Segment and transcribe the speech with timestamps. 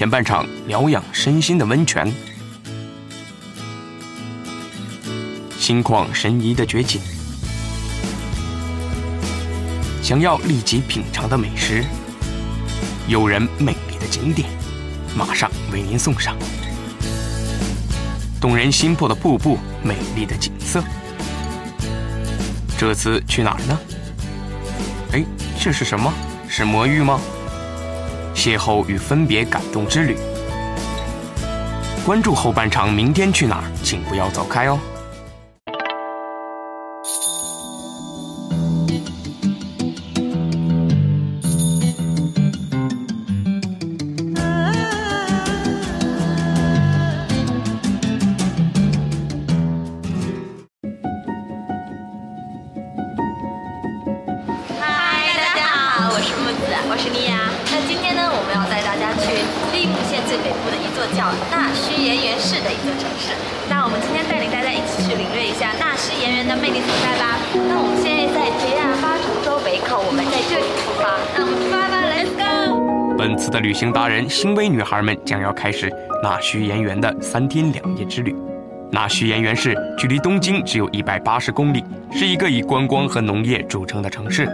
[0.00, 2.10] 前半场疗养身心的温泉，
[5.58, 7.02] 心旷神怡的绝景，
[10.02, 11.84] 想要立即品尝的美食，
[13.08, 14.48] 诱人美丽的景点，
[15.14, 16.34] 马上为您送上
[18.40, 20.82] 动人心魄的瀑布，美丽的景色。
[22.78, 23.78] 这次去哪儿呢？
[25.12, 25.22] 哎，
[25.60, 26.10] 这是什么？
[26.48, 27.20] 是魔芋吗？
[28.40, 30.16] 邂逅与分别感动之旅。
[32.06, 33.64] 关注后半场，明天去哪儿？
[33.82, 34.78] 请不要走开哦。
[56.20, 57.48] 我是木子，我是妮亚。
[57.72, 59.40] 那今天呢，我们要带大家去
[59.72, 63.32] 利姆县最北部的一座叫纳须盐原市的一座城市。
[63.72, 67.40] 那我们今天带领大家一起去领略一下纳须盐原的魅力所在吧。
[67.64, 71.16] 那我们现在在 JR 八重洲北口，我们在这里出发。
[71.32, 73.16] 那我们出发吧，Let's go！
[73.16, 75.88] 本次的旅行达人新薇女孩们将要开始
[76.22, 78.36] 纳须盐原的三天两夜之旅。
[78.92, 84.46] 纳须盐原市距离东京只有一百八十公里，是一个以观光和农业著称的城市。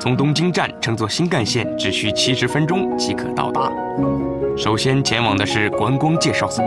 [0.00, 3.70] 从东京站乘坐新干线只需七十分钟即可到达。
[4.56, 6.64] 首先前往的是观光介绍所。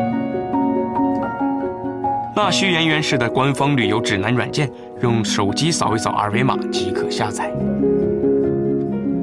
[2.36, 4.70] 纳须盐原市的官方旅游指南软件，
[5.02, 7.52] 用手机扫一扫二维码即可下载。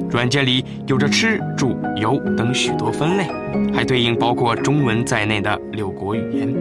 [0.09, 3.27] 软件里有着吃、住、游等许多分类，
[3.73, 6.53] 还对应包括中文在内的六国语言，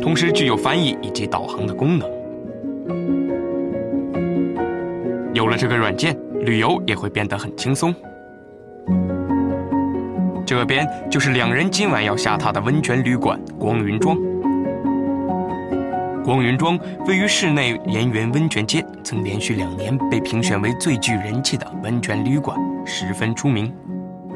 [0.00, 2.19] 同时具有翻译以及导航的功能。
[5.32, 7.94] 有了这个软件，旅游也会变得很轻松。
[10.44, 14.16] 这边就是两人今晚要下榻的温泉旅馆光云庄。
[16.24, 23.72] 光云庄位于市内盐源温泉街，曾连续两年被评选为最具人气的温泉旅馆，十分出名。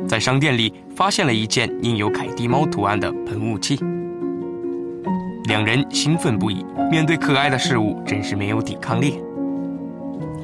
[0.07, 3.81] 在商店里发现了一件印有凯蒂猫图案的喷雾器，
[5.47, 6.65] 两人兴奋不已。
[6.91, 9.24] 面对可爱的事物，真是没有抵抗力。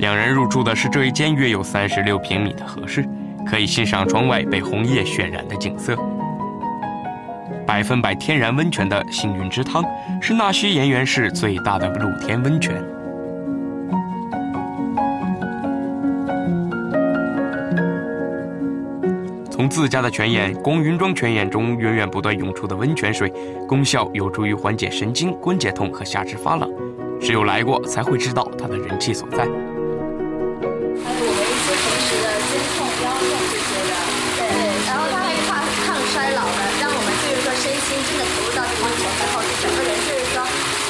[0.00, 3.06] 两人入住的是这一间约有三十六平米的和室，
[3.47, 5.94] 可以欣赏窗外被红叶渲染的景色。
[7.66, 9.84] 百分百天然温泉的幸运之汤
[10.22, 12.83] 是纳西盐原市最大的露天温泉。
[19.50, 23.31] 从自家的泉眼光云庄泉眼中源源不断涌出的温泉水，
[23.69, 26.71] 功效有助于缓解神经、关节痛和下肢发冷。
[27.21, 29.47] 只有来过才会知道它的人气所在。
[31.05, 33.93] 还有我们一些平时的肩痛、腰痛这些的，
[34.37, 40.37] 对对，然后它还抗抗衰老的，让我们就是说身心真的投入到这个温泉之后，整个人就是说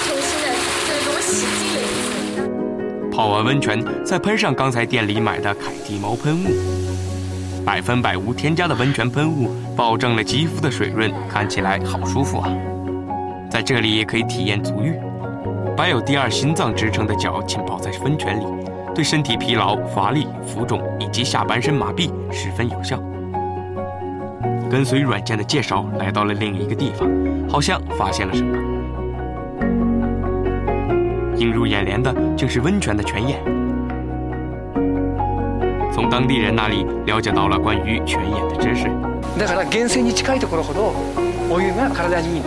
[0.06, 0.46] 重新的，
[0.86, 3.10] 就是给我洗净了一次。
[3.14, 12.48] 泡完温泉，再喷上刚才店里买的凯蒂猫喷雾，百分百无添加的温泉喷雾，保证了肌肤的水润，看起来好舒服啊！
[13.50, 14.94] 在这里也可以体验足浴，
[15.76, 18.44] 把有第二心脏支撑的脚浸泡在温泉里，
[18.93, 22.97] 对身体疲劳、乏力、浮肿以及下半身麻痹十分有效。
[24.69, 27.09] 跟随软件的介绍，来到了另一个地方，
[27.49, 28.57] 好像发现了什么。
[31.37, 33.39] 映入眼帘的竟是温泉的泉眼。
[35.93, 38.87] 从当地人那里了解到了关于泉眼的知识。
[39.37, 40.93] だから源泉に近いところほど
[41.49, 42.45] お湯が体にいいの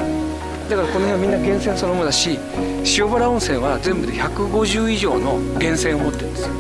[0.69, 2.39] だからこの辺はみんな源泉そのものだし
[2.86, 6.54] 塩原温泉は全部で150以上の源泉を持ってるんですよ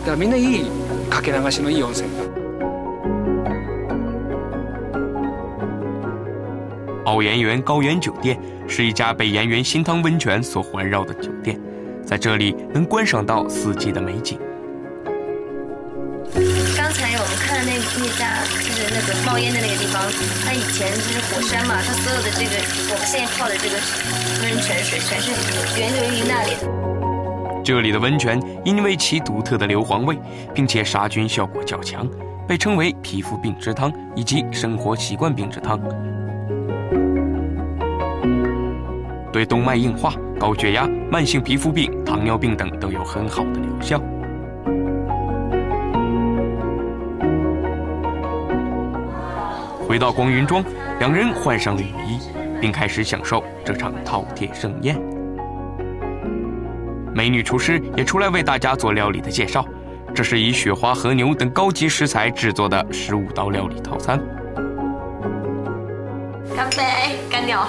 [0.00, 0.64] だからみんないい
[1.10, 2.08] かけ流しのいい温泉
[7.04, 8.38] 奥岩园高原酒店
[8.68, 11.58] 是一家被岩园新汤温泉所环绕的酒店，
[12.04, 14.38] 在这里能观赏到四季的美景。
[16.98, 20.02] 刚才我们看的那那家就是那个冒烟的那个地方，
[20.44, 22.58] 它以前就是火山嘛，它所有的这个
[22.90, 23.78] 我们现在泡的这个
[24.42, 25.30] 温泉水全是
[25.78, 27.62] 源流于那里的。
[27.62, 30.18] 这里的温泉因为其独特的硫磺味，
[30.52, 32.04] 并且杀菌效果较强，
[32.48, 35.78] 被称为皮肤病之汤以及生活习惯病之汤。
[39.32, 44.02] 对动脉硬化、高血压、慢性皮肤病、糖尿病等都有很好的疗效。
[49.88, 50.62] 回到光云庄，
[50.98, 52.20] 两人换上了雨衣，
[52.60, 55.00] 并开始享受这场饕餮盛宴。
[57.14, 59.64] 美女厨师也出来为大家做料理的介绍。
[60.14, 64.20] 这是以雪花和牛等高级食材制作的十五道料理套餐。
[66.54, 67.66] 干杯，干掉。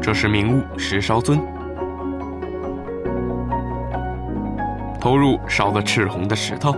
[0.00, 1.40] 这是名物石烧尊，
[5.00, 6.74] 投入烧得赤红的石头，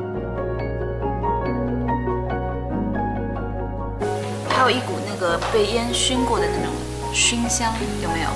[4.65, 6.73] 有一股那个被烟熏过的那种
[7.13, 7.71] 熏香，
[8.03, 8.31] 有没有？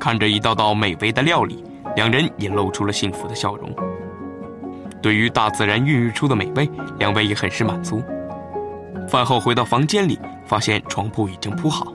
[0.00, 3.72] 看着一道道美味的料理，两人也露出了幸福的笑容。
[5.00, 6.68] 对于大自然孕育出的美味，
[6.98, 8.02] 两位也很是满足。
[9.08, 11.92] 饭后回到房间里，发现床铺已经铺好，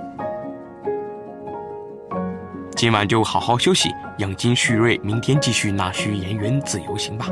[2.77, 3.89] 今晚就好好休息，
[4.19, 7.27] 养精蓄锐，明天继续纳须颜渊自由行吧。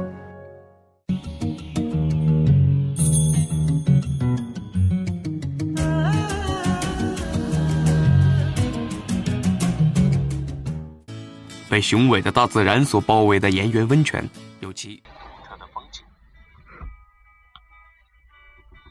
[11.70, 14.28] 被雄伟的大自然所包围的岩源温泉，
[14.62, 15.12] 有其独
[15.48, 16.04] 特的风景。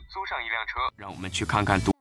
[0.09, 1.94] 租上一辆车，让我们去看看独